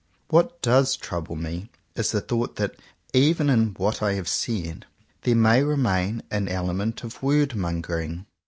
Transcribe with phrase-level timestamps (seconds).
[0.29, 2.73] What does trouble me is the thought that,
[3.13, 4.87] even in what I have said,
[5.21, 8.25] there may remain an element of word mongering.